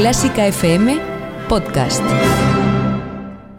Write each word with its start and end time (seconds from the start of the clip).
Clásica 0.00 0.46
FM 0.46 0.98
Podcast. 1.46 2.02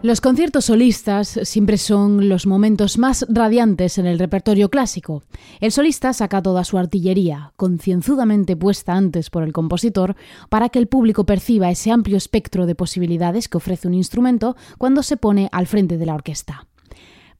Los 0.02 0.20
conciertos 0.20 0.64
solistas 0.64 1.38
siempre 1.44 1.78
son 1.78 2.28
los 2.28 2.48
momentos 2.48 2.98
más 2.98 3.24
radiantes 3.28 3.96
en 3.96 4.06
el 4.06 4.18
repertorio 4.18 4.68
clásico. 4.68 5.22
El 5.60 5.70
solista 5.70 6.12
saca 6.12 6.42
toda 6.42 6.64
su 6.64 6.78
artillería, 6.78 7.52
concienzudamente 7.54 8.56
puesta 8.56 8.94
antes 8.94 9.30
por 9.30 9.44
el 9.44 9.52
compositor, 9.52 10.16
para 10.48 10.68
que 10.68 10.80
el 10.80 10.88
público 10.88 11.24
perciba 11.24 11.70
ese 11.70 11.92
amplio 11.92 12.16
espectro 12.16 12.66
de 12.66 12.74
posibilidades 12.74 13.48
que 13.48 13.58
ofrece 13.58 13.86
un 13.86 13.94
instrumento 13.94 14.56
cuando 14.78 15.04
se 15.04 15.16
pone 15.16 15.48
al 15.52 15.68
frente 15.68 15.96
de 15.96 16.06
la 16.06 16.14
orquesta. 16.16 16.66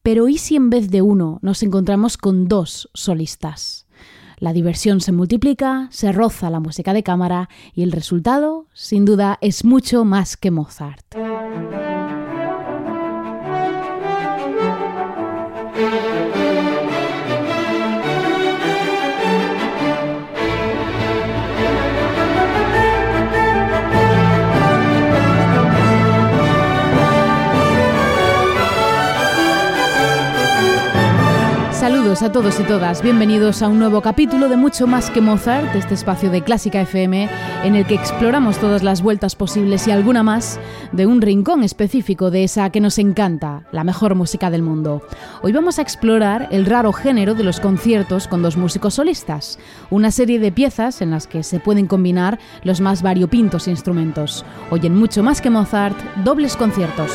Pero 0.04 0.28
¿y 0.28 0.38
si 0.38 0.54
en 0.54 0.70
vez 0.70 0.90
de 0.92 1.02
uno 1.02 1.40
nos 1.42 1.64
encontramos 1.64 2.16
con 2.16 2.46
dos 2.46 2.88
solistas? 2.94 3.81
La 4.42 4.52
diversión 4.52 5.00
se 5.00 5.12
multiplica, 5.12 5.86
se 5.92 6.10
roza 6.10 6.50
la 6.50 6.58
música 6.58 6.92
de 6.92 7.04
cámara 7.04 7.48
y 7.76 7.84
el 7.84 7.92
resultado, 7.92 8.66
sin 8.72 9.04
duda, 9.04 9.38
es 9.40 9.64
mucho 9.64 10.04
más 10.04 10.36
que 10.36 10.50
Mozart. 10.50 11.14
Saludos 32.12 32.28
a 32.28 32.32
todos 32.32 32.60
y 32.60 32.64
todas, 32.64 33.02
bienvenidos 33.02 33.62
a 33.62 33.68
un 33.68 33.78
nuevo 33.78 34.02
capítulo 34.02 34.50
de 34.50 34.58
Mucho 34.58 34.86
más 34.86 35.08
que 35.08 35.22
Mozart, 35.22 35.74
este 35.74 35.94
espacio 35.94 36.30
de 36.30 36.42
Clásica 36.42 36.82
FM 36.82 37.26
en 37.64 37.74
el 37.74 37.86
que 37.86 37.94
exploramos 37.94 38.58
todas 38.58 38.82
las 38.82 39.00
vueltas 39.00 39.34
posibles 39.34 39.88
y 39.88 39.92
alguna 39.92 40.22
más 40.22 40.60
de 40.92 41.06
un 41.06 41.22
rincón 41.22 41.64
específico 41.64 42.30
de 42.30 42.44
esa 42.44 42.68
que 42.68 42.82
nos 42.82 42.98
encanta, 42.98 43.62
la 43.72 43.82
mejor 43.82 44.14
música 44.14 44.50
del 44.50 44.60
mundo. 44.60 45.00
Hoy 45.40 45.52
vamos 45.52 45.78
a 45.78 45.82
explorar 45.82 46.48
el 46.50 46.66
raro 46.66 46.92
género 46.92 47.32
de 47.32 47.44
los 47.44 47.60
conciertos 47.60 48.28
con 48.28 48.42
dos 48.42 48.58
músicos 48.58 48.92
solistas, 48.92 49.58
una 49.88 50.10
serie 50.10 50.38
de 50.38 50.52
piezas 50.52 51.00
en 51.00 51.12
las 51.12 51.26
que 51.26 51.42
se 51.42 51.60
pueden 51.60 51.86
combinar 51.86 52.38
los 52.62 52.82
más 52.82 53.00
variopintos 53.00 53.68
instrumentos. 53.68 54.44
Hoy 54.68 54.80
en 54.84 54.96
Mucho 54.96 55.22
más 55.22 55.40
que 55.40 55.48
Mozart, 55.48 55.96
dobles 56.16 56.58
conciertos. 56.58 57.10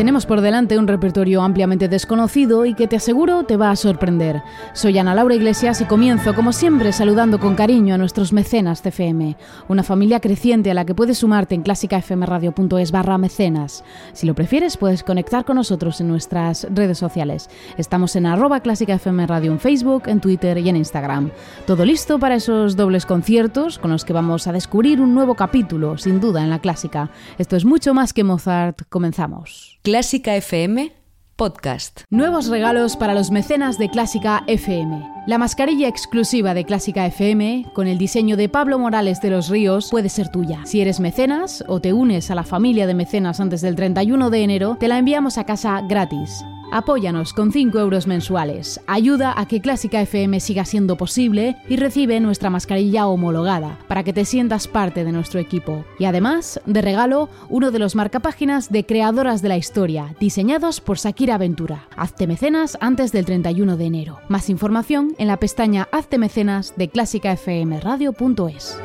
Tenemos 0.00 0.24
por 0.24 0.40
delante 0.40 0.78
un 0.78 0.88
repertorio 0.88 1.42
ampliamente 1.42 1.86
desconocido 1.86 2.64
y 2.64 2.72
que 2.72 2.88
te 2.88 2.96
aseguro 2.96 3.44
te 3.44 3.58
va 3.58 3.70
a 3.70 3.76
sorprender. 3.76 4.42
Soy 4.72 4.96
Ana 4.96 5.14
Laura 5.14 5.34
Iglesias 5.34 5.82
y 5.82 5.84
comienzo, 5.84 6.34
como 6.34 6.54
siempre, 6.54 6.94
saludando 6.94 7.38
con 7.38 7.54
cariño 7.54 7.94
a 7.94 7.98
nuestros 7.98 8.32
mecenas 8.32 8.80
CFM, 8.80 9.36
una 9.68 9.82
familia 9.82 10.18
creciente 10.20 10.70
a 10.70 10.74
la 10.74 10.86
que 10.86 10.94
puedes 10.94 11.18
sumarte 11.18 11.54
en 11.54 11.60
clásicafmradio.es 11.60 12.92
barra 12.92 13.18
mecenas. 13.18 13.84
Si 14.14 14.26
lo 14.26 14.34
prefieres, 14.34 14.78
puedes 14.78 15.04
conectar 15.04 15.44
con 15.44 15.56
nosotros 15.56 16.00
en 16.00 16.08
nuestras 16.08 16.66
redes 16.70 16.96
sociales. 16.96 17.50
Estamos 17.76 18.16
en 18.16 18.24
arroba 18.24 18.60
clásicafmradio 18.60 19.52
en 19.52 19.60
Facebook, 19.60 20.04
en 20.06 20.22
Twitter 20.22 20.56
y 20.56 20.70
en 20.70 20.76
Instagram. 20.76 21.30
Todo 21.66 21.84
listo 21.84 22.18
para 22.18 22.36
esos 22.36 22.74
dobles 22.74 23.04
conciertos 23.04 23.78
con 23.78 23.90
los 23.90 24.06
que 24.06 24.14
vamos 24.14 24.46
a 24.46 24.52
descubrir 24.52 24.98
un 24.98 25.12
nuevo 25.12 25.34
capítulo, 25.34 25.98
sin 25.98 26.20
duda, 26.20 26.42
en 26.42 26.48
la 26.48 26.60
clásica. 26.60 27.10
Esto 27.36 27.54
es 27.54 27.66
mucho 27.66 27.92
más 27.92 28.14
que 28.14 28.24
Mozart. 28.24 28.80
Comenzamos. 28.88 29.78
Clásica 29.90 30.36
FM 30.36 30.92
Podcast. 31.34 32.02
Nuevos 32.10 32.46
regalos 32.46 32.96
para 32.96 33.12
los 33.12 33.32
mecenas 33.32 33.76
de 33.76 33.90
Clásica 33.90 34.44
FM. 34.46 35.04
La 35.26 35.36
mascarilla 35.36 35.88
exclusiva 35.88 36.54
de 36.54 36.64
Clásica 36.64 37.06
FM, 37.06 37.66
con 37.74 37.88
el 37.88 37.98
diseño 37.98 38.36
de 38.36 38.48
Pablo 38.48 38.78
Morales 38.78 39.20
de 39.20 39.30
los 39.30 39.48
Ríos, 39.48 39.90
puede 39.90 40.08
ser 40.08 40.28
tuya. 40.28 40.60
Si 40.64 40.80
eres 40.80 41.00
mecenas 41.00 41.64
o 41.66 41.80
te 41.80 41.92
unes 41.92 42.30
a 42.30 42.36
la 42.36 42.44
familia 42.44 42.86
de 42.86 42.94
mecenas 42.94 43.40
antes 43.40 43.62
del 43.62 43.74
31 43.74 44.30
de 44.30 44.42
enero, 44.44 44.76
te 44.78 44.86
la 44.86 44.96
enviamos 44.96 45.38
a 45.38 45.44
casa 45.44 45.82
gratis. 45.88 46.44
Apóyanos 46.72 47.32
con 47.32 47.52
5 47.52 47.78
euros 47.78 48.06
mensuales. 48.06 48.80
Ayuda 48.86 49.34
a 49.36 49.46
que 49.46 49.60
Clásica 49.60 50.00
FM 50.00 50.40
siga 50.40 50.64
siendo 50.64 50.96
posible 50.96 51.56
y 51.68 51.76
recibe 51.76 52.20
nuestra 52.20 52.50
mascarilla 52.50 53.06
homologada 53.06 53.78
para 53.88 54.04
que 54.04 54.12
te 54.12 54.24
sientas 54.24 54.68
parte 54.68 55.04
de 55.04 55.12
nuestro 55.12 55.40
equipo. 55.40 55.84
Y 55.98 56.04
además, 56.04 56.60
de 56.66 56.82
regalo, 56.82 57.28
uno 57.48 57.70
de 57.70 57.78
los 57.78 57.94
marcapáginas 57.94 58.70
de 58.70 58.86
Creadoras 58.86 59.42
de 59.42 59.48
la 59.48 59.56
Historia, 59.56 60.14
diseñados 60.20 60.80
por 60.80 60.98
Sakira 60.98 61.38
Ventura. 61.38 61.88
Hazte 61.96 62.26
mecenas 62.26 62.78
antes 62.80 63.12
del 63.12 63.24
31 63.24 63.76
de 63.76 63.84
enero. 63.84 64.20
Más 64.28 64.48
información 64.48 65.14
en 65.18 65.26
la 65.26 65.38
pestaña 65.38 65.88
Hazte 65.92 66.18
mecenas 66.18 66.74
de 66.76 66.88
clásicafmradio.es. 66.88 68.78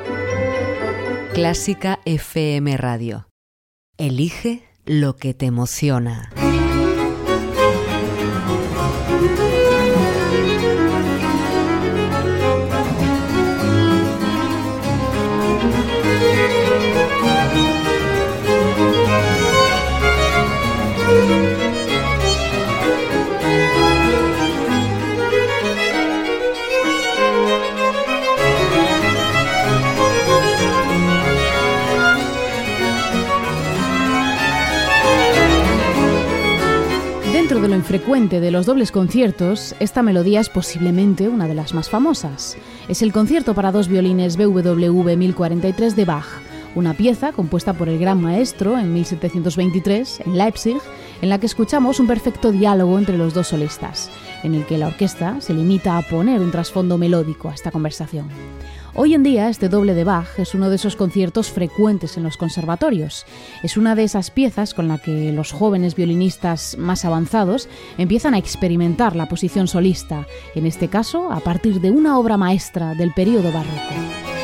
Clásica 1.34 2.00
FM 2.06 2.78
Radio. 2.78 3.28
Elige 3.98 4.64
lo 4.86 5.16
que 5.16 5.34
te 5.34 5.46
emociona. 5.46 6.30
Infrecuente 37.86 38.40
de 38.40 38.50
los 38.50 38.66
dobles 38.66 38.92
conciertos, 38.92 39.76
esta 39.80 40.02
melodía 40.02 40.40
es 40.40 40.50
posiblemente 40.50 41.30
una 41.30 41.48
de 41.48 41.54
las 41.54 41.76
más 41.76 41.88
famosas. 41.88 42.58
Es 42.88 43.04
el 43.04 43.14
concierto 43.14 43.54
para 43.54 43.72
dos 43.72 43.88
violines 43.88 44.38
BWV 44.38 45.16
1043 45.16 45.96
de 45.96 46.04
Bach, 46.04 46.26
una 46.74 46.96
pieza 46.96 47.32
compuesta 47.32 47.74
por 47.74 47.88
el 47.88 48.00
gran 48.00 48.20
maestro 48.20 48.80
en 48.80 48.92
1723 48.92 50.22
en 50.26 50.36
Leipzig, 50.36 50.78
en 51.22 51.30
la 51.30 51.40
que 51.40 51.46
escuchamos 51.46 52.00
un 52.00 52.08
perfecto 52.08 52.52
diálogo 52.52 52.98
entre 52.98 53.20
los 53.20 53.36
dos 53.36 53.50
solistas, 53.50 54.10
en 54.42 54.56
el 54.56 54.66
que 54.66 54.80
la 54.80 54.88
orquesta 54.88 55.40
se 55.40 55.54
limita 55.54 55.96
a 56.00 56.02
poner 56.02 56.42
un 56.42 56.50
trasfondo 56.50 56.98
melódico 56.98 57.50
a 57.50 57.54
esta 57.54 57.70
conversación. 57.70 58.30
Hoy 58.98 59.14
en 59.14 59.24
día 59.24 59.50
este 59.50 59.68
doble 59.68 59.94
de 59.94 60.06
Bach 60.06 60.40
es 60.40 60.56
uno 60.56 60.70
de 60.70 60.78
esos 60.78 60.96
conciertos 60.96 61.52
frecuentes 61.52 62.16
en 62.16 62.24
los 62.24 62.38
conservatorios. 62.38 63.26
Es 63.62 63.76
una 63.76 63.94
de 63.94 64.06
esas 64.06 64.32
piezas 64.32 64.74
con 64.74 64.88
la 64.88 65.00
que 65.00 65.34
los 65.34 65.52
jóvenes 65.52 65.96
violinistas 65.96 66.78
más 66.78 67.04
avanzados 67.04 67.68
empiezan 67.98 68.36
a 68.36 68.38
experimentar 68.38 69.18
la 69.18 69.28
posición 69.28 69.68
solista, 69.68 70.26
en 70.56 70.66
este 70.66 70.88
caso 70.88 71.30
a 71.30 71.42
partir 71.42 71.82
de 71.82 71.92
una 71.92 72.18
obra 72.18 72.38
maestra 72.38 72.94
del 72.94 73.12
periodo 73.14 73.52
barroco. 73.52 74.35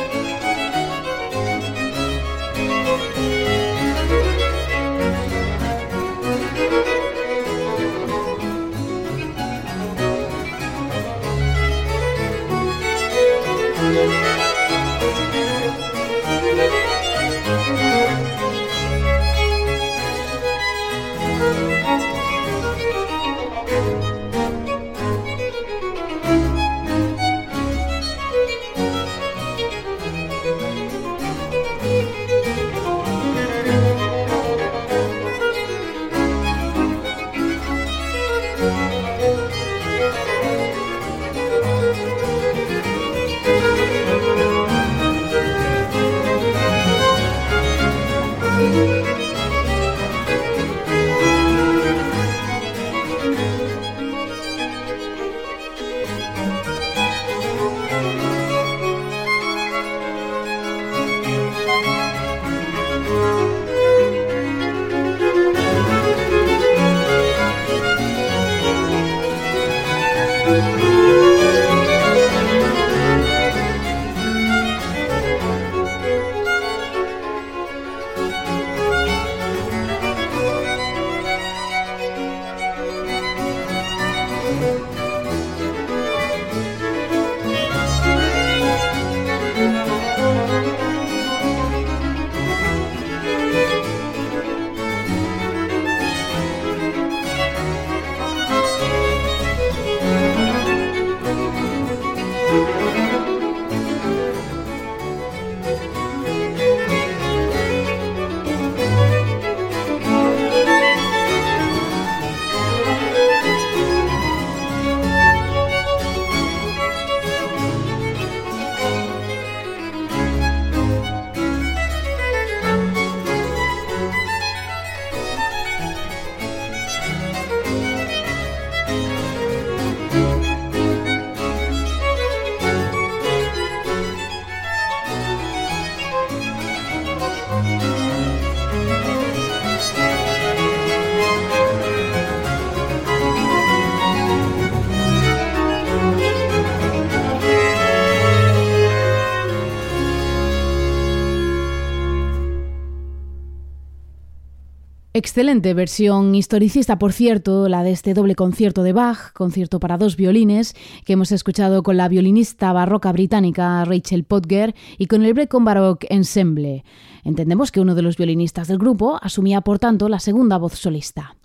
Excelente 155.24 155.72
versión 155.72 156.34
historicista, 156.34 156.98
por 156.98 157.12
cierto, 157.12 157.68
la 157.68 157.84
de 157.84 157.92
este 157.92 158.12
doble 158.12 158.34
concierto 158.34 158.82
de 158.82 158.92
Bach, 158.92 159.32
concierto 159.34 159.78
para 159.78 159.96
dos 159.96 160.16
violines, 160.16 160.74
que 161.04 161.12
hemos 161.12 161.30
escuchado 161.30 161.84
con 161.84 161.96
la 161.96 162.08
violinista 162.08 162.72
barroca 162.72 163.12
británica 163.12 163.84
Rachel 163.84 164.24
Podger 164.24 164.74
y 164.98 165.06
con 165.06 165.24
el 165.24 165.32
Brecon 165.32 165.64
Baroque 165.64 166.08
Ensemble. 166.10 166.84
Entendemos 167.22 167.70
que 167.70 167.80
uno 167.80 167.94
de 167.94 168.02
los 168.02 168.16
violinistas 168.16 168.66
del 168.66 168.78
grupo 168.78 169.20
asumía, 169.22 169.60
por 169.60 169.78
tanto, 169.78 170.08
la 170.08 170.18
segunda 170.18 170.58
voz 170.58 170.74
solista. 170.74 171.36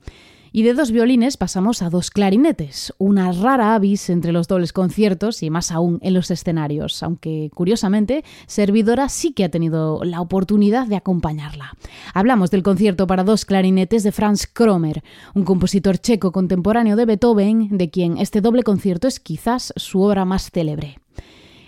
Y 0.58 0.64
de 0.64 0.74
dos 0.74 0.90
violines 0.90 1.38
pasamos 1.38 1.84
a 1.84 1.92
dos 1.92 2.10
clarinetes, 2.10 2.92
una 2.98 3.32
rara 3.32 3.76
avis 3.76 4.10
entre 4.10 4.32
los 4.32 4.48
dobles 4.48 4.74
conciertos 4.74 5.44
y 5.44 5.52
más 5.52 5.72
aún 5.72 6.00
en 6.02 6.16
los 6.16 6.32
escenarios, 6.32 7.04
aunque 7.04 7.52
curiosamente 7.54 8.24
Servidora 8.48 9.08
sí 9.08 9.34
que 9.34 9.44
ha 9.44 9.52
tenido 9.52 10.04
la 10.04 10.20
oportunidad 10.20 10.88
de 10.88 10.96
acompañarla. 10.96 11.78
Hablamos 12.12 12.50
del 12.50 12.64
concierto 12.64 13.06
para 13.06 13.24
dos 13.24 13.46
clarinetes 13.46 14.02
de 14.02 14.12
Franz 14.12 14.48
Kromer, 14.52 15.04
un 15.36 15.44
compositor 15.44 16.00
checo 16.00 16.32
contemporáneo 16.32 16.96
de 16.96 17.06
Beethoven, 17.06 17.78
de 17.78 17.92
quien 17.92 18.18
este 18.18 18.42
doble 18.42 18.64
concierto 18.64 19.08
es 19.08 19.20
quizás 19.20 19.74
su 19.76 20.02
obra 20.02 20.26
más 20.26 20.50
célebre. 20.50 20.98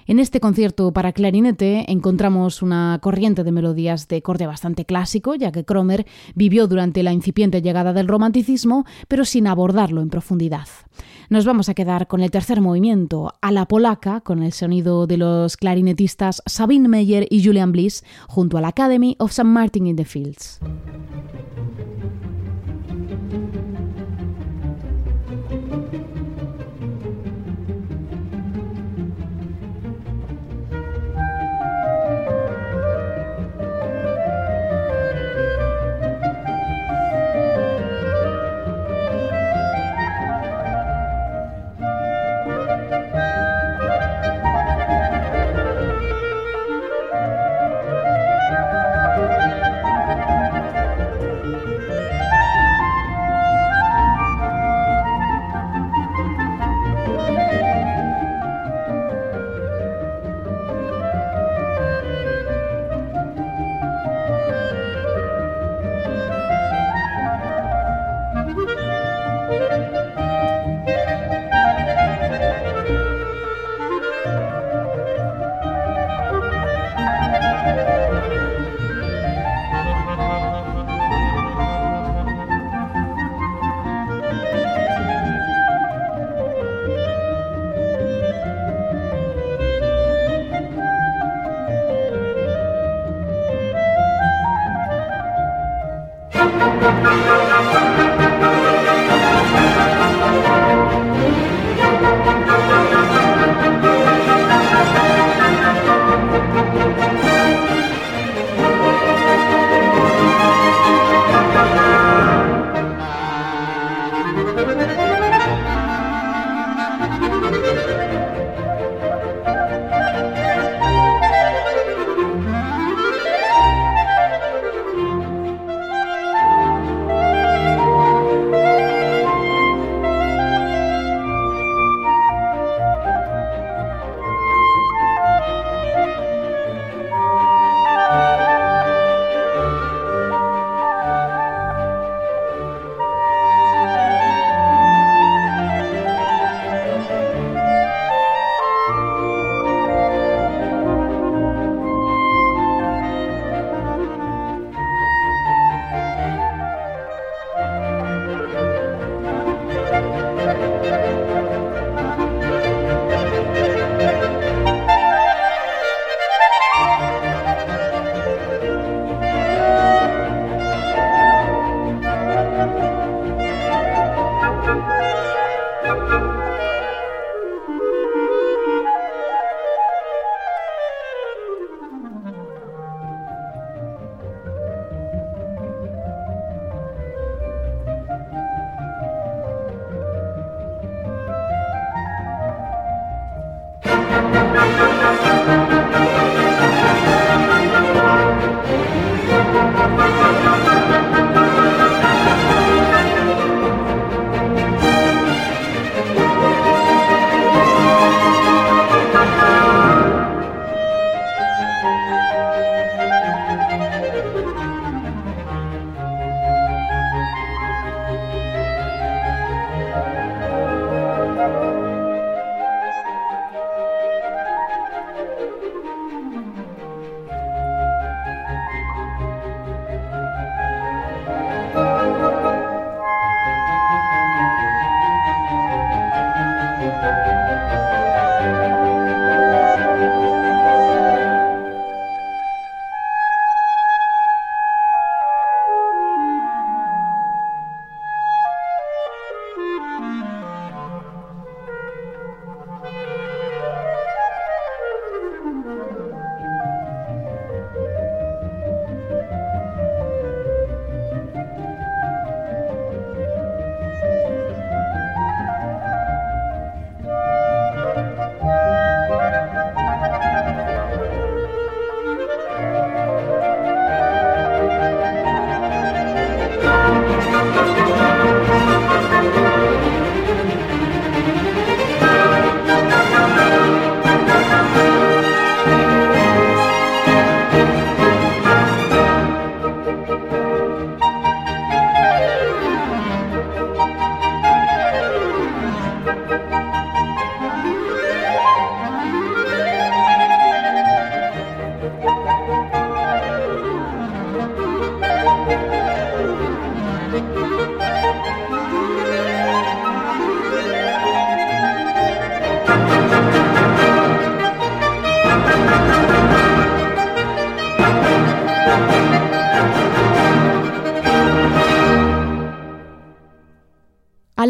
En 0.10 0.18
este 0.18 0.40
concierto 0.40 0.92
para 0.92 1.14
clarinete 1.14 1.86
encontramos 1.92 2.64
una 2.64 2.98
corriente 3.00 3.44
de 3.44 3.52
melodías 3.52 4.08
de 4.08 4.24
corte 4.24 4.48
bastante 4.48 4.84
clásico, 4.84 5.36
ya 5.36 5.52
que 5.52 5.66
Kromer 5.66 6.08
vivió 6.34 6.66
durante 6.66 7.04
la 7.04 7.14
incipiente 7.14 7.62
llegada 7.62 7.94
del 7.94 8.08
romanticismo, 8.08 8.88
pero 9.08 9.24
sin 9.24 9.46
abordarlo 9.46 10.02
en 10.02 10.10
profundidad. 10.10 10.68
Nos 11.30 11.46
vamos 11.46 11.70
a 11.70 11.76
quedar 11.76 12.08
con 12.08 12.22
el 12.22 12.32
tercer 12.32 12.60
movimiento, 12.60 13.36
a 13.40 13.52
la 13.52 13.68
polaca, 13.68 14.22
con 14.22 14.42
el 14.42 14.52
sonido 14.52 15.06
de 15.06 15.18
los 15.18 15.58
clarinetistas 15.58 16.42
Sabine 16.48 16.88
Meyer 16.88 17.28
y 17.30 17.46
Julian 17.46 17.72
Bliss, 17.72 18.04
junto 18.28 18.58
a 18.58 18.62
la 18.62 18.70
Academy 18.70 19.16
of 19.20 19.30
St. 19.30 19.48
Martin 19.48 19.86
in 19.86 19.96
the 19.96 20.06
Fields. 20.06 20.60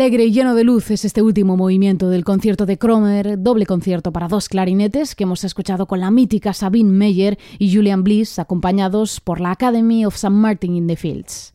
Alegre 0.09 0.25
y 0.25 0.31
lleno 0.31 0.55
de 0.55 0.63
luz 0.63 0.89
es 0.89 1.05
este 1.05 1.21
último 1.21 1.55
movimiento 1.55 2.09
del 2.09 2.23
concierto 2.23 2.65
de 2.65 2.79
Cromer, 2.79 3.37
doble 3.37 3.67
concierto 3.67 4.11
para 4.11 4.27
dos 4.27 4.49
clarinetes 4.49 5.13
que 5.13 5.25
hemos 5.25 5.43
escuchado 5.43 5.85
con 5.85 5.99
la 5.99 6.09
mítica 6.09 6.51
Sabine 6.51 6.89
Meyer 6.89 7.37
y 7.59 7.71
Julian 7.71 8.03
Bliss, 8.03 8.39
acompañados 8.39 9.19
por 9.19 9.39
la 9.39 9.51
Academy 9.51 10.07
of 10.07 10.15
St. 10.15 10.31
Martin 10.31 10.75
in 10.75 10.87
the 10.87 10.95
Fields. 10.95 11.53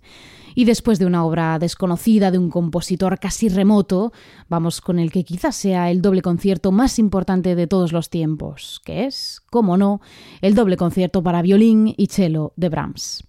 Y 0.55 0.65
después 0.65 0.99
de 0.99 1.07
una 1.07 1.25
obra 1.25 1.59
desconocida 1.59 2.31
de 2.31 2.39
un 2.39 2.51
compositor 2.51 3.19
casi 3.19 3.49
remoto, 3.49 4.13
vamos 4.49 4.81
con 4.81 4.99
el 4.99 5.11
que 5.11 5.25
quizás 5.25 5.57
sea 5.57 5.91
el 5.91 6.03
doble 6.03 6.23
concierto 6.23 6.73
más 6.73 6.99
importante 6.99 7.55
de 7.55 7.67
todos 7.67 7.93
los 7.93 8.11
tiempos, 8.11 8.81
que 8.85 9.05
es, 9.05 9.43
como 9.51 9.77
no, 9.77 10.01
el 10.41 10.55
doble 10.55 10.77
concierto 10.77 11.23
para 11.23 11.43
violín 11.43 11.95
y 11.97 12.07
cello 12.07 12.53
de 12.57 12.69
Brahms 12.69 13.25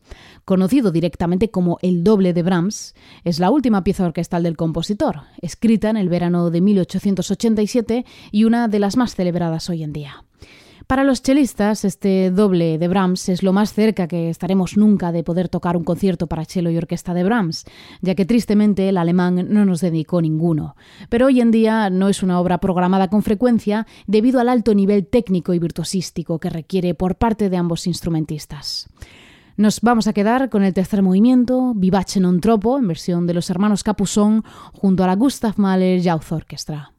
conocido 0.46 0.92
directamente 0.92 1.50
como 1.50 1.80
el 1.82 2.04
doble 2.04 2.32
de 2.32 2.44
Brahms, 2.44 2.94
es 3.24 3.40
la 3.40 3.50
última 3.50 3.84
pieza 3.84 4.06
orquestal 4.06 4.44
del 4.44 4.56
compositor, 4.56 5.22
escrita 5.42 5.90
en 5.90 5.98
el 5.98 6.08
verano 6.08 6.52
de 6.52 6.62
1887 6.62 8.06
y 8.32 8.44
una 8.46 8.68
de 8.68 8.80
las 8.80 8.96
más 8.96 9.16
celebradas 9.16 9.70
hoy 9.70 9.84
en 9.84 9.92
día. 9.92 10.24
Para 10.88 11.04
los 11.04 11.24
chelistas, 11.24 11.84
este 11.84 12.30
doble 12.30 12.78
de 12.78 12.88
Brahms 12.88 13.30
es 13.30 13.42
lo 13.42 13.54
más 13.54 13.74
cerca 13.74 14.08
que 14.08 14.30
estaremos 14.30 14.78
nunca 14.78 15.12
de 15.12 15.24
poder 15.24 15.50
tocar 15.50 15.76
un 15.78 15.84
concierto 15.84 16.28
para 16.28 16.46
cello 16.46 16.70
y 16.70 16.78
orquesta 16.78 17.16
de 17.16 17.24
Brahms, 17.24 17.66
ya 18.02 18.14
que 18.14 18.26
tristemente 18.26 18.88
el 18.88 18.98
alemán 18.98 19.48
no 19.50 19.66
nos 19.66 19.82
dedicó 19.82 20.22
ninguno. 20.22 20.76
Pero 21.10 21.26
hoy 21.26 21.42
en 21.42 21.50
día 21.50 21.90
no 21.90 22.08
es 22.08 22.22
una 22.22 22.40
obra 22.40 22.60
programada 22.60 23.08
con 23.08 23.24
frecuencia 23.24 23.88
debido 24.06 24.40
al 24.40 24.48
alto 24.48 24.76
nivel 24.76 25.08
técnico 25.08 25.56
y 25.56 25.60
virtuosístico 25.60 26.38
que 26.38 26.52
requiere 26.52 26.94
por 26.94 27.16
parte 27.16 27.50
de 27.50 27.58
ambos 27.58 27.88
instrumentistas. 27.88 28.88
Nos 29.58 29.82
vamos 29.82 30.06
a 30.06 30.14
quedar 30.14 30.50
con 30.50 30.64
el 30.64 30.74
tercer 30.74 31.02
movimiento, 31.02 31.74
Vivace 31.74 32.20
non 32.20 32.38
troppo, 32.38 32.78
en 32.78 32.86
versión 32.86 33.26
de 33.26 33.34
los 33.34 33.50
hermanos 33.50 33.82
Capusón, 33.82 34.44
junto 34.76 35.02
a 35.02 35.08
la 35.08 35.16
Gustav 35.16 35.58
Mahler 35.58 35.98
Youth 36.04 36.30
Orchestra. 36.30 36.95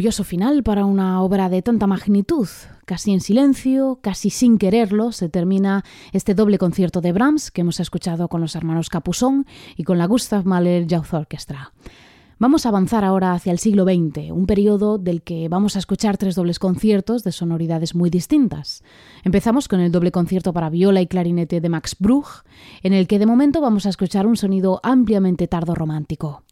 Curioso 0.00 0.24
final 0.24 0.62
para 0.62 0.86
una 0.86 1.20
obra 1.20 1.50
de 1.50 1.60
tanta 1.60 1.86
magnitud. 1.86 2.48
Casi 2.86 3.12
en 3.12 3.20
silencio, 3.20 3.98
casi 4.00 4.30
sin 4.30 4.56
quererlo, 4.56 5.12
se 5.12 5.28
termina 5.28 5.84
este 6.14 6.32
doble 6.34 6.56
concierto 6.56 7.02
de 7.02 7.12
Brahms 7.12 7.50
que 7.50 7.60
hemos 7.60 7.80
escuchado 7.80 8.28
con 8.28 8.40
los 8.40 8.56
hermanos 8.56 8.88
Capusón 8.88 9.44
y 9.76 9.84
con 9.84 9.98
la 9.98 10.06
Gustav 10.06 10.46
Mahler 10.46 10.86
Youth 10.86 11.12
Orchestra. 11.12 11.74
Vamos 12.38 12.64
a 12.64 12.70
avanzar 12.70 13.04
ahora 13.04 13.34
hacia 13.34 13.52
el 13.52 13.58
siglo 13.58 13.84
XX, 13.84 14.30
un 14.30 14.46
periodo 14.46 14.96
del 14.96 15.20
que 15.20 15.50
vamos 15.50 15.76
a 15.76 15.80
escuchar 15.80 16.16
tres 16.16 16.34
dobles 16.34 16.58
conciertos 16.58 17.22
de 17.22 17.32
sonoridades 17.32 17.94
muy 17.94 18.08
distintas. 18.08 18.82
Empezamos 19.22 19.68
con 19.68 19.80
el 19.80 19.92
doble 19.92 20.12
concierto 20.12 20.54
para 20.54 20.70
viola 20.70 21.02
y 21.02 21.08
clarinete 21.08 21.60
de 21.60 21.68
Max 21.68 21.94
Bruch, 21.98 22.46
en 22.82 22.94
el 22.94 23.06
que 23.06 23.18
de 23.18 23.26
momento 23.26 23.60
vamos 23.60 23.84
a 23.84 23.90
escuchar 23.90 24.26
un 24.26 24.38
sonido 24.38 24.80
ampliamente 24.82 25.46
tardo 25.46 25.74
romántico. 25.74 26.42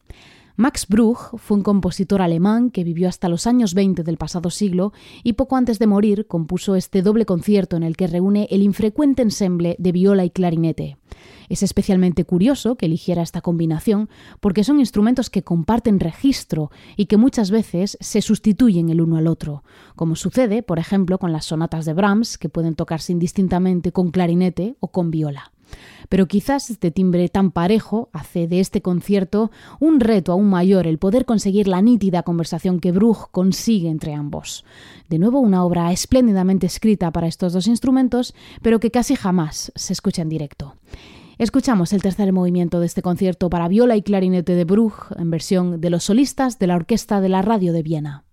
Max 0.61 0.89
Bruch 0.89 1.37
fue 1.37 1.57
un 1.57 1.63
compositor 1.63 2.21
alemán 2.21 2.71
que 2.71 2.83
vivió 2.83 3.09
hasta 3.09 3.29
los 3.29 3.47
años 3.47 3.75
20 3.75 4.03
del 4.03 4.17
pasado 4.17 4.51
siglo 4.51 4.93
y 5.23 5.35
poco 5.35 5.55
antes 5.55 5.79
de 5.79 5.87
morir 5.87 6.27
compuso 6.27 6.75
este 6.75 7.01
doble 7.01 7.27
concierto 7.27 7.77
en 7.77 7.85
el 7.85 7.97
que 7.97 8.09
reúne 8.09 8.49
el 8.51 8.65
infrecuente 8.65 9.23
ensemble 9.23 9.77
de 9.79 9.93
viola 9.93 10.25
y 10.25 10.31
clarinete. 10.31 10.97
Es 11.49 11.63
especialmente 11.63 12.25
curioso 12.25 12.75
que 12.75 12.87
eligiera 12.87 13.23
esta 13.23 13.41
combinación 13.41 14.09
porque 14.41 14.65
son 14.65 14.81
instrumentos 14.81 15.31
que 15.31 15.45
comparten 15.45 16.01
registro 16.01 16.73
y 16.97 17.07
que 17.07 17.19
muchas 17.19 17.53
veces 17.53 17.97
se 18.01 18.21
sustituyen 18.21 18.89
el 18.89 19.01
uno 19.01 19.17
al 19.17 19.29
otro, 19.29 19.63
como 19.95 20.17
sucede, 20.17 20.65
por 20.65 20.81
ejemplo, 20.81 21.21
con 21.21 21.31
las 21.31 21.45
sonatas 21.45 21.85
de 21.85 21.95
Brahms, 21.95 22.37
que 22.37 22.49
pueden 22.49 22.75
tocarse 22.75 23.13
indistintamente 23.13 23.93
con 23.93 24.11
clarinete 24.11 24.75
o 24.81 24.89
con 24.89 25.13
viola. 25.13 25.53
Pero 26.09 26.27
quizás 26.27 26.71
este 26.71 26.91
timbre 26.91 27.29
tan 27.29 27.51
parejo 27.51 28.09
hace 28.13 28.47
de 28.47 28.61
este 28.61 28.83
concierto 28.83 29.51
un 29.81 30.01
reto 30.01 30.33
aún 30.33 30.49
mayor 30.49 30.87
el 30.87 30.99
poder 30.99 31.25
conseguir 31.25 31.69
la 31.69 31.83
nítida 31.83 32.23
conversación 32.23 32.81
que 32.81 32.93
Bruch 32.93 33.31
consigue 33.31 33.89
entre 33.89 34.15
ambos. 34.15 34.65
De 35.09 35.19
nuevo, 35.19 35.41
una 35.41 35.65
obra 35.65 35.93
espléndidamente 35.93 36.67
escrita 36.67 37.11
para 37.11 37.27
estos 37.27 37.53
dos 37.53 37.67
instrumentos, 37.67 38.35
pero 38.63 38.81
que 38.81 38.91
casi 38.91 39.17
jamás 39.17 39.73
se 39.75 39.93
escucha 39.93 40.23
en 40.23 40.29
directo. 40.29 40.75
Escuchamos 41.39 41.93
el 41.93 42.03
tercer 42.03 42.33
movimiento 42.33 42.81
de 42.81 42.87
este 42.87 43.01
concierto 43.01 43.49
para 43.49 43.69
viola 43.69 43.97
y 43.97 44.03
clarinete 44.03 44.57
de 44.57 44.65
Bruch 44.65 45.13
en 45.17 45.31
versión 45.31 45.81
de 45.81 45.91
los 45.91 46.05
solistas 46.05 46.59
de 46.59 46.67
la 46.67 46.75
Orquesta 46.75 47.21
de 47.21 47.29
la 47.29 47.43
Radio 47.43 47.73
de 47.73 47.83
Viena. 47.83 48.28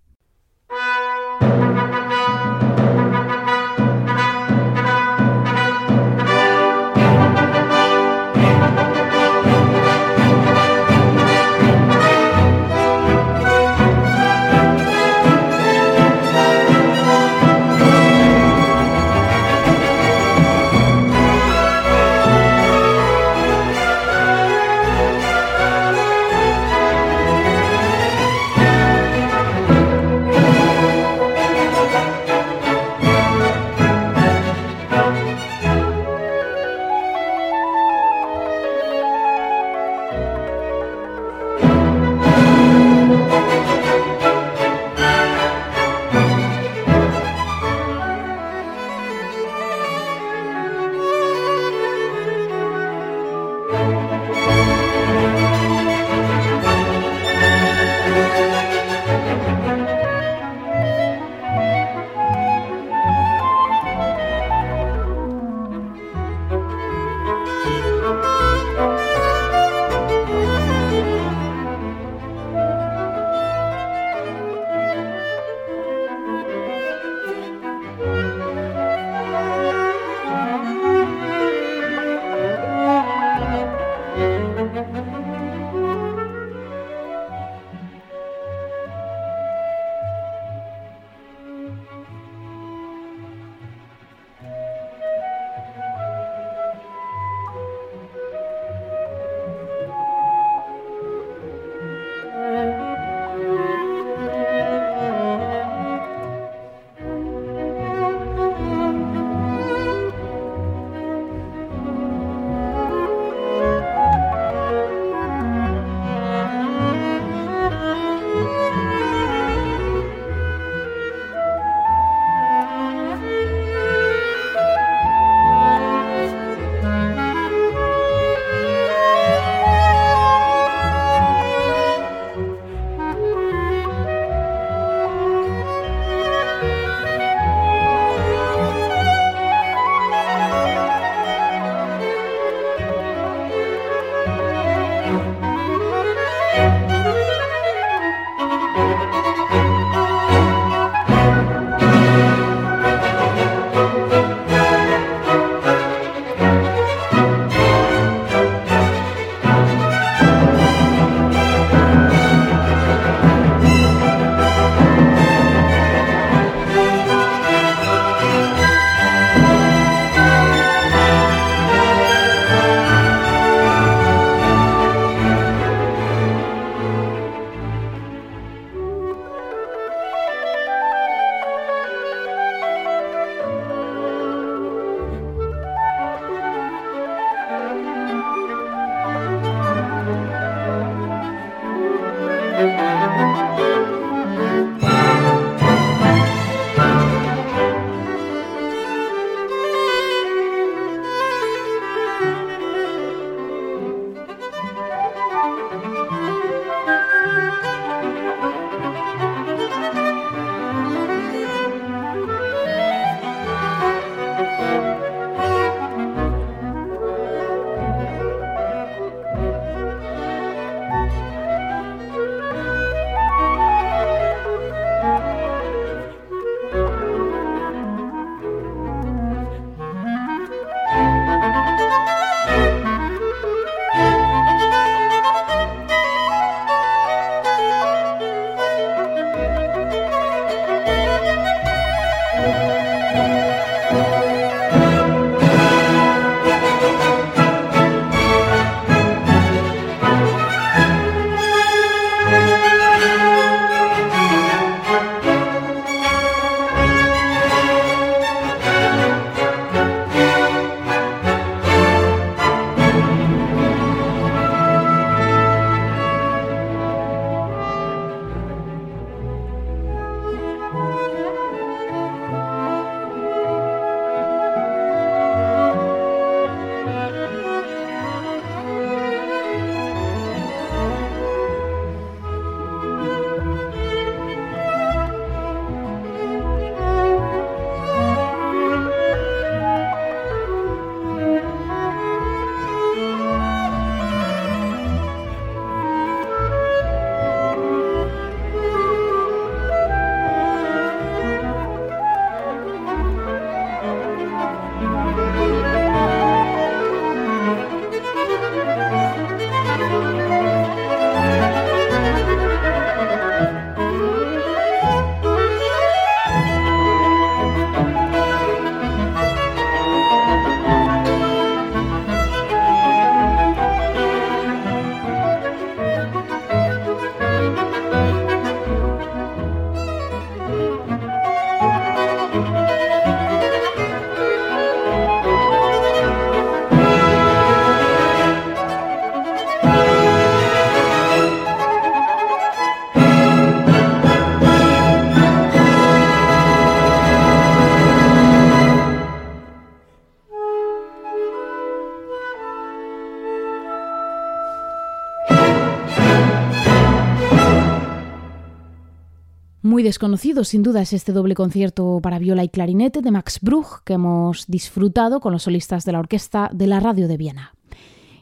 Muy 359.76 359.82
desconocido, 359.82 360.42
sin 360.44 360.62
duda, 360.62 360.80
es 360.80 360.94
este 360.94 361.12
doble 361.12 361.34
concierto 361.34 362.00
para 362.02 362.18
viola 362.18 362.42
y 362.42 362.48
clarinete 362.48 363.02
de 363.02 363.10
Max 363.10 363.40
Bruch 363.42 363.82
que 363.84 363.92
hemos 363.92 364.46
disfrutado 364.46 365.20
con 365.20 365.34
los 365.34 365.42
solistas 365.42 365.84
de 365.84 365.92
la 365.92 365.98
orquesta 365.98 366.48
de 366.50 366.66
la 366.66 366.80
Radio 366.80 367.08
de 367.08 367.18
Viena. 367.18 367.52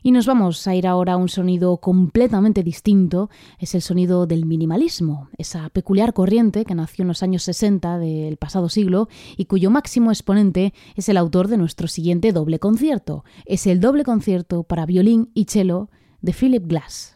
Y 0.02 0.10
nos 0.10 0.26
vamos 0.26 0.66
a 0.66 0.74
ir 0.74 0.84
ahora 0.84 1.12
a 1.12 1.16
un 1.16 1.28
sonido 1.28 1.76
completamente 1.76 2.64
distinto, 2.64 3.30
es 3.60 3.76
el 3.76 3.82
sonido 3.82 4.26
del 4.26 4.46
minimalismo, 4.46 5.28
esa 5.38 5.68
peculiar 5.68 6.12
corriente 6.12 6.64
que 6.64 6.74
nació 6.74 7.02
en 7.02 7.08
los 7.08 7.22
años 7.22 7.44
60 7.44 7.98
del 7.98 8.36
pasado 8.36 8.68
siglo 8.68 9.08
y 9.36 9.44
cuyo 9.44 9.70
máximo 9.70 10.10
exponente 10.10 10.74
es 10.96 11.08
el 11.08 11.16
autor 11.16 11.46
de 11.46 11.56
nuestro 11.56 11.86
siguiente 11.86 12.32
doble 12.32 12.58
concierto, 12.58 13.24
es 13.44 13.68
el 13.68 13.78
doble 13.78 14.02
concierto 14.02 14.64
para 14.64 14.86
violín 14.86 15.30
y 15.34 15.44
cello 15.44 15.88
de 16.20 16.32
Philip 16.32 16.66
Glass. 16.66 17.13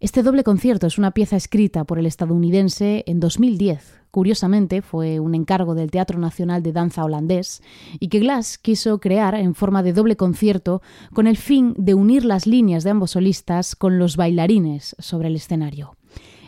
Este 0.00 0.22
doble 0.22 0.44
concierto 0.44 0.86
es 0.86 0.96
una 0.96 1.10
pieza 1.10 1.36
escrita 1.36 1.84
por 1.84 1.98
el 1.98 2.06
estadounidense 2.06 3.04
en 3.06 3.20
2010. 3.20 4.00
Curiosamente, 4.10 4.80
fue 4.80 5.20
un 5.20 5.34
encargo 5.34 5.74
del 5.74 5.90
Teatro 5.90 6.18
Nacional 6.18 6.62
de 6.62 6.72
Danza 6.72 7.04
holandés 7.04 7.62
y 7.98 8.08
que 8.08 8.20
Glass 8.20 8.56
quiso 8.56 8.98
crear 8.98 9.34
en 9.34 9.54
forma 9.54 9.82
de 9.82 9.92
doble 9.92 10.16
concierto 10.16 10.80
con 11.12 11.26
el 11.26 11.36
fin 11.36 11.74
de 11.76 11.92
unir 11.92 12.24
las 12.24 12.46
líneas 12.46 12.82
de 12.82 12.90
ambos 12.90 13.10
solistas 13.10 13.76
con 13.76 13.98
los 13.98 14.16
bailarines 14.16 14.96
sobre 14.98 15.28
el 15.28 15.36
escenario. 15.36 15.99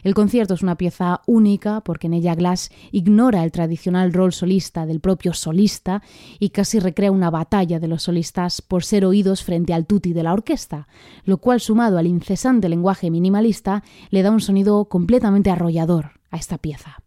El 0.03 0.15
concierto 0.15 0.55
es 0.55 0.62
una 0.62 0.77
pieza 0.77 1.21
única 1.27 1.81
porque 1.81 2.09
en 2.09 2.15
ella 2.15 2.35
Glass 2.35 2.71
ignora 2.91 3.45
el 3.45 3.53
tradicional 3.53 4.12
rol 4.12 4.33
solista 4.33 4.85
del 4.85 5.01
propio 5.01 5.33
solista 5.33 6.03
y 6.41 6.51
casi 6.51 6.81
recrea 6.81 7.12
una 7.12 7.31
batalla 7.31 7.79
de 7.79 7.87
los 7.87 8.03
solistas 8.03 8.62
por 8.62 8.85
ser 8.85 9.05
oídos 9.05 9.45
frente 9.45 9.73
al 9.73 9.87
tutti 9.87 10.12
de 10.12 10.25
la 10.25 10.33
orquesta, 10.33 10.88
lo 11.25 11.38
cual 11.38 11.61
sumado 11.61 11.99
al 11.99 12.09
incesante 12.09 12.69
lenguaje 12.69 13.11
minimalista 13.11 13.85
le 14.11 14.23
da 14.23 14.33
un 14.33 14.41
sonido 14.41 14.85
completamente 14.87 15.51
arrollador 15.51 16.21
a 16.31 16.37
esta 16.37 16.59
pieza. 16.59 17.03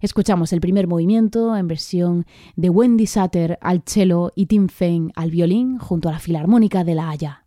Escuchamos 0.00 0.52
el 0.52 0.60
primer 0.60 0.88
movimiento 0.88 1.56
en 1.56 1.68
versión 1.68 2.26
de 2.56 2.70
Wendy 2.70 3.06
Sutter 3.06 3.58
al 3.62 3.82
cello 3.86 4.32
y 4.34 4.46
Tim 4.46 4.68
Feng 4.68 5.10
al 5.14 5.30
violín 5.30 5.78
junto 5.78 6.08
a 6.08 6.12
la 6.12 6.18
Filarmónica 6.18 6.84
de 6.84 6.94
La 6.94 7.08
Haya. 7.08 7.45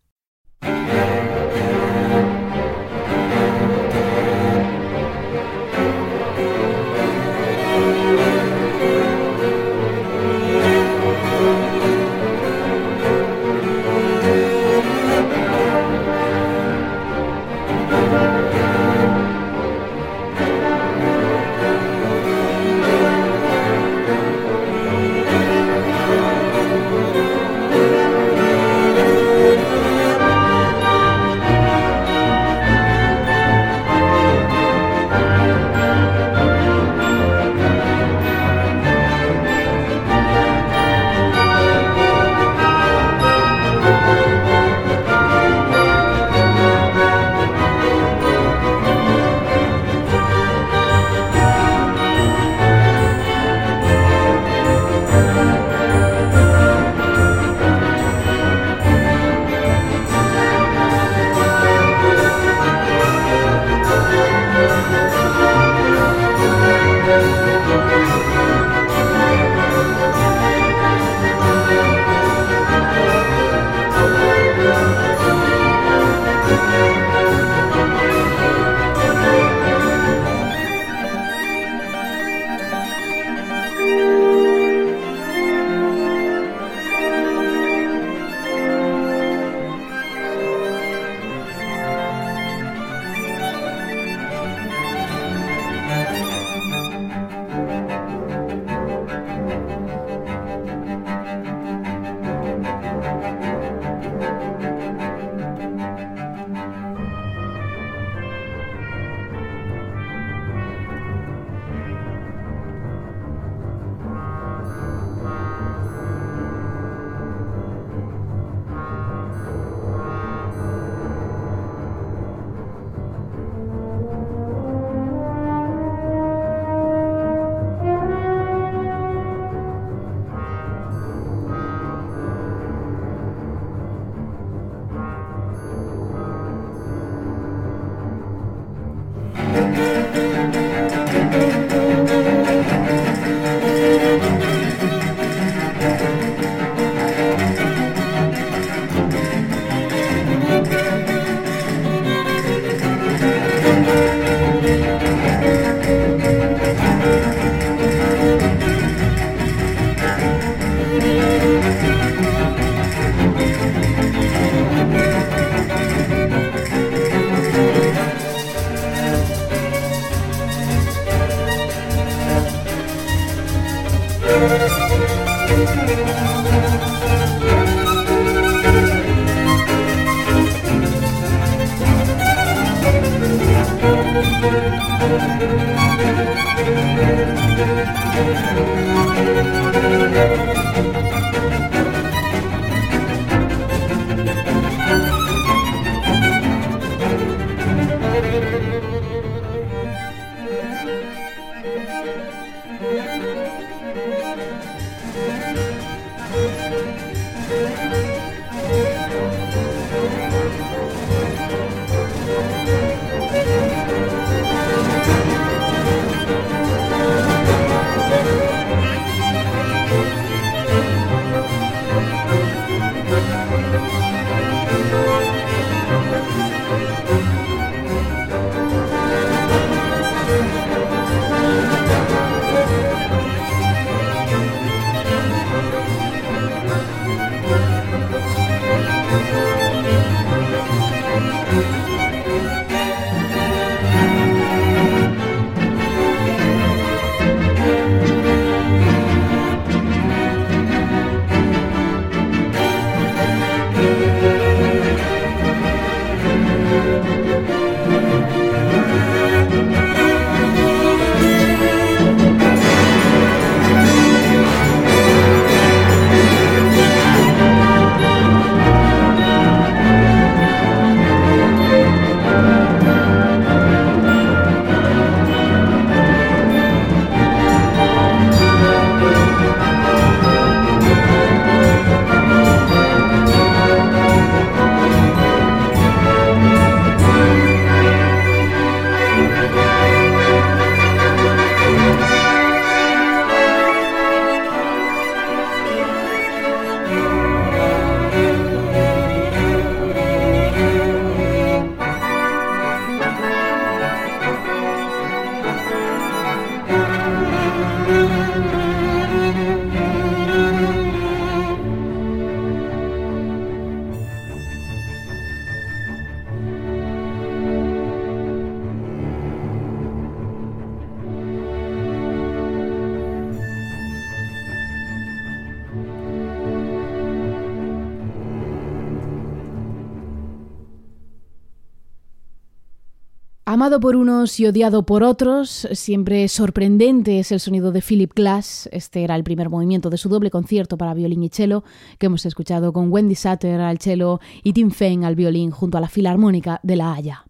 Amado 333.51 333.79
por 333.79 333.95
unos 333.95 334.39
y 334.39 334.45
odiado 334.45 334.83
por 334.83 335.01
otros, 335.01 335.67
siempre 335.71 336.27
sorprendente 336.27 337.17
es 337.17 337.31
el 337.31 337.39
sonido 337.39 337.71
de 337.71 337.81
Philip 337.81 338.13
Glass. 338.13 338.69
Este 338.71 339.03
era 339.03 339.15
el 339.15 339.23
primer 339.23 339.49
movimiento 339.49 339.89
de 339.89 339.97
su 339.97 340.07
doble 340.07 340.29
concierto 340.29 340.77
para 340.77 340.93
violín 340.93 341.23
y 341.23 341.29
cello 341.29 341.63
que 341.97 342.05
hemos 342.05 342.27
escuchado 342.27 342.71
con 342.73 342.91
Wendy 342.91 343.15
Sutter 343.15 343.59
al 343.59 343.79
cello 343.79 344.19
y 344.43 344.53
Tim 344.53 344.69
Fein 344.69 345.03
al 345.03 345.15
violín 345.15 345.49
junto 345.49 345.79
a 345.79 345.81
la 345.81 345.89
Filarmónica 345.89 346.59
de 346.61 346.75
La 346.75 346.93
Haya. 346.93 347.25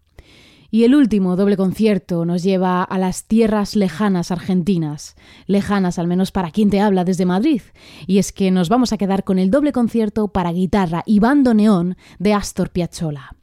Y 0.69 0.83
el 0.83 0.93
último 0.93 1.37
doble 1.37 1.55
concierto 1.55 2.25
nos 2.25 2.43
lleva 2.43 2.83
a 2.83 2.97
las 2.97 3.23
tierras 3.23 3.77
lejanas 3.77 4.29
argentinas, 4.29 5.15
lejanas 5.45 5.99
al 5.99 6.07
menos 6.07 6.33
para 6.33 6.51
quien 6.51 6.69
te 6.69 6.81
habla 6.81 7.05
desde 7.05 7.25
Madrid, 7.25 7.61
y 8.07 8.17
es 8.17 8.33
que 8.33 8.51
nos 8.51 8.67
vamos 8.67 8.91
a 8.91 8.97
quedar 8.97 9.23
con 9.23 9.39
el 9.39 9.51
doble 9.51 9.71
concierto 9.71 10.27
para 10.27 10.51
guitarra 10.51 11.01
y 11.05 11.21
bando 11.21 11.53
neón 11.53 11.95
de 12.19 12.33
Astor 12.33 12.71
Piazzolla. 12.71 13.38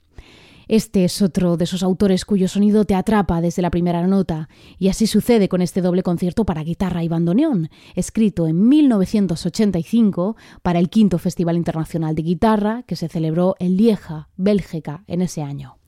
Este 0.69 1.05
es 1.05 1.23
otro 1.23 1.57
de 1.57 1.63
esos 1.63 1.85
autores 1.85 2.25
cuyo 2.25 2.49
sonido 2.49 2.85
te 2.85 2.97
atrapa 2.97 3.41
desde 3.41 3.63
la 3.63 3.71
primera 3.71 4.05
nota, 4.09 4.49
y 4.79 4.89
así 4.89 5.07
sucede 5.07 5.49
con 5.49 5.63
este 5.63 5.81
doble 5.81 6.03
concierto 6.03 6.45
para 6.45 6.65
guitarra 6.65 7.05
y 7.05 7.09
bandoneón, 7.09 7.71
escrito 7.95 8.49
en 8.49 8.69
1985 8.69 10.35
para 10.63 10.81
el 10.81 10.91
quinto 10.91 11.19
Festival 11.19 11.57
Internacional 11.57 12.17
de 12.17 12.23
Guitarra 12.23 12.83
que 12.83 12.97
se 12.97 13.07
celebró 13.07 13.55
en 13.61 13.77
Lieja, 13.77 14.29
Bélgica, 14.37 15.05
en 15.07 15.23
ese 15.23 15.43
año. 15.43 15.79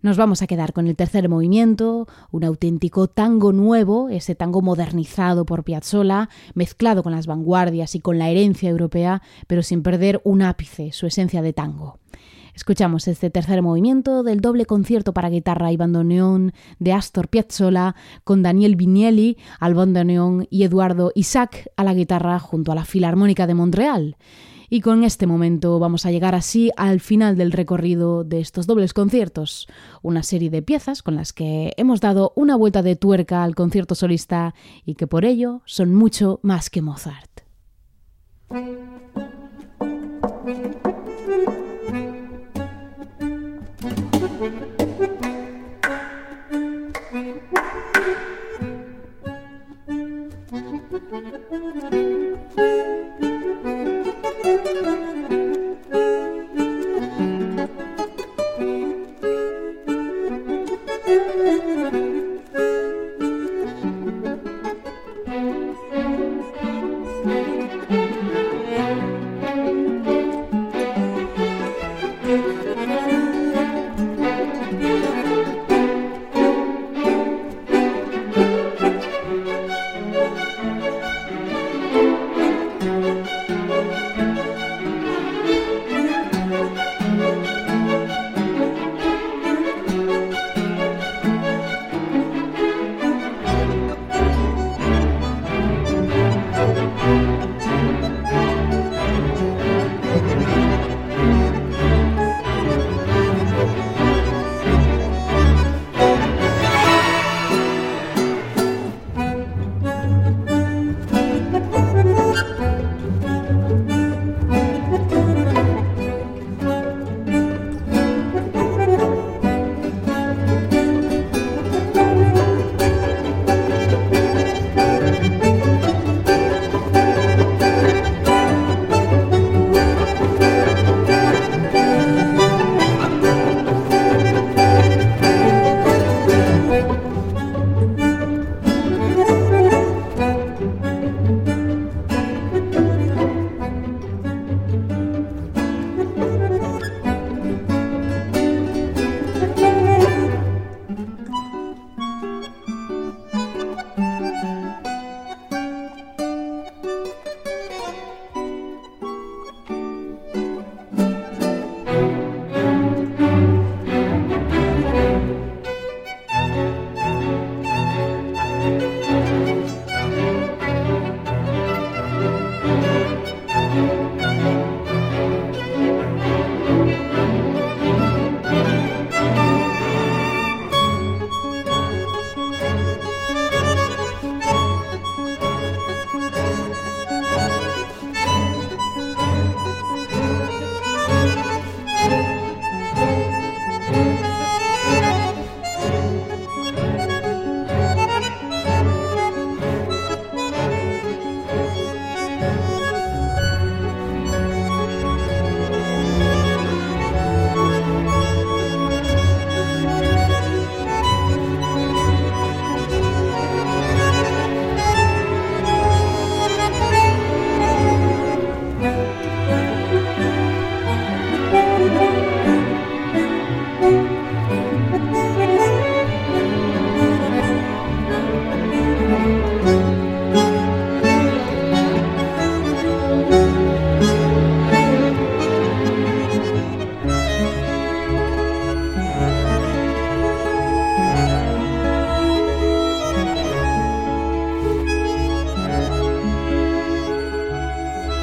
Nos 0.00 0.16
vamos 0.16 0.40
a 0.40 0.46
quedar 0.46 0.72
con 0.72 0.86
el 0.86 0.96
tercer 0.96 1.28
movimiento, 1.28 2.08
un 2.30 2.44
auténtico 2.44 3.08
tango 3.08 3.52
nuevo, 3.52 4.08
ese 4.08 4.34
tango 4.34 4.62
modernizado 4.62 5.44
por 5.44 5.64
Piazzolla, 5.64 6.30
mezclado 6.54 7.02
con 7.02 7.12
las 7.12 7.26
vanguardias 7.26 7.94
y 7.94 8.00
con 8.00 8.18
la 8.18 8.30
herencia 8.30 8.70
europea, 8.70 9.20
pero 9.46 9.62
sin 9.62 9.82
perder 9.82 10.22
un 10.24 10.40
ápice, 10.40 10.92
su 10.92 11.06
esencia 11.06 11.42
de 11.42 11.52
tango. 11.52 11.98
Escuchamos 12.54 13.08
este 13.08 13.30
tercer 13.30 13.62
movimiento 13.62 14.22
del 14.22 14.40
doble 14.40 14.64
concierto 14.64 15.12
para 15.12 15.28
guitarra 15.28 15.72
y 15.72 15.76
bandoneón 15.76 16.52
de 16.78 16.92
Astor 16.92 17.28
Piazzolla 17.28 17.96
con 18.22 18.42
Daniel 18.42 18.76
Vignelli 18.76 19.38
al 19.58 19.74
bandoneón 19.74 20.46
y 20.50 20.62
Eduardo 20.62 21.10
Isaac 21.16 21.70
a 21.76 21.82
la 21.82 21.94
guitarra 21.94 22.38
junto 22.38 22.70
a 22.70 22.76
la 22.76 22.84
Filarmónica 22.84 23.48
de 23.48 23.54
Montreal. 23.54 24.16
Y 24.70 24.80
con 24.80 25.04
este 25.04 25.26
momento 25.26 25.78
vamos 25.78 26.06
a 26.06 26.10
llegar 26.10 26.34
así 26.34 26.70
al 26.76 27.00
final 27.00 27.36
del 27.36 27.52
recorrido 27.52 28.24
de 28.24 28.40
estos 28.40 28.66
dobles 28.66 28.94
conciertos, 28.94 29.68
una 30.02 30.22
serie 30.22 30.48
de 30.48 30.62
piezas 30.62 31.02
con 31.02 31.16
las 31.16 31.32
que 31.32 31.72
hemos 31.76 32.00
dado 32.00 32.32
una 32.36 32.56
vuelta 32.56 32.82
de 32.82 32.96
tuerca 32.96 33.42
al 33.42 33.54
concierto 33.54 33.94
solista 33.94 34.54
y 34.84 34.94
que 34.94 35.06
por 35.06 35.24
ello 35.24 35.62
son 35.64 35.94
mucho 35.94 36.40
más 36.42 36.70
que 36.70 36.82
Mozart. 36.82 37.42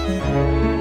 Música 0.07 0.80